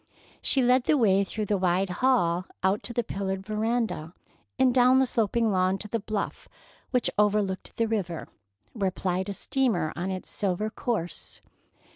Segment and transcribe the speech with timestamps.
[0.41, 4.15] She led the way through the wide hall, out to the pillared veranda,
[4.57, 6.47] and down the sloping lawn to the bluff
[6.89, 8.27] which overlooked the river,
[8.73, 11.41] where plied a steamer on its silver course.